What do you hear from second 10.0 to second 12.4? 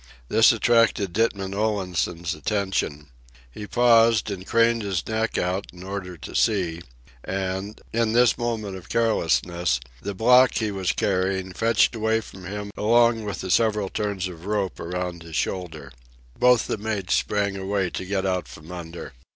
the block he was carrying fetched away